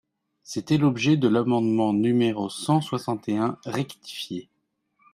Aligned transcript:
C’était 0.41 0.79
l’objet 0.79 1.15
de 1.15 1.27
l’amendement 1.27 1.93
numéro 1.93 2.49
cent 2.49 2.81
soixante 2.81 3.29
et 3.29 3.37
un 3.37 3.59
rectifié. 3.65 4.49